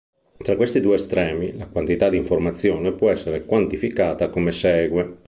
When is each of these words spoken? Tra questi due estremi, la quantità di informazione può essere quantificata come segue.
Tra 0.37 0.55
questi 0.55 0.81
due 0.81 0.95
estremi, 0.95 1.55
la 1.55 1.67
quantità 1.67 2.09
di 2.09 2.17
informazione 2.17 2.91
può 2.91 3.11
essere 3.11 3.45
quantificata 3.45 4.31
come 4.31 4.51
segue. 4.51 5.19